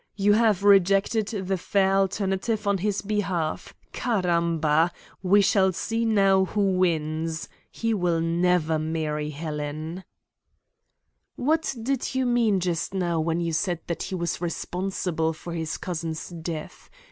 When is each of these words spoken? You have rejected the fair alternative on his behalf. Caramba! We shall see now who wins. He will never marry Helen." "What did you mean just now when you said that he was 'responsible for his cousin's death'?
You 0.15 0.33
have 0.33 0.63
rejected 0.63 1.27
the 1.27 1.59
fair 1.59 1.93
alternative 1.93 2.65
on 2.65 2.79
his 2.79 3.03
behalf. 3.03 3.75
Caramba! 3.93 4.89
We 5.21 5.41
shall 5.41 5.73
see 5.73 6.05
now 6.05 6.45
who 6.45 6.71
wins. 6.77 7.47
He 7.69 7.93
will 7.93 8.19
never 8.19 8.79
marry 8.79 9.29
Helen." 9.29 10.03
"What 11.35 11.75
did 11.79 12.15
you 12.15 12.25
mean 12.25 12.61
just 12.61 12.95
now 12.95 13.19
when 13.19 13.41
you 13.41 13.53
said 13.53 13.81
that 13.85 14.01
he 14.01 14.15
was 14.15 14.41
'responsible 14.41 15.33
for 15.33 15.53
his 15.53 15.77
cousin's 15.77 16.29
death'? 16.29 16.89